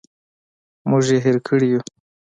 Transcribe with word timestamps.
موږ 0.89 1.05
یې 1.13 1.17
هېر 1.25 1.37
کړي 1.47 1.67
یوو. 1.71 1.81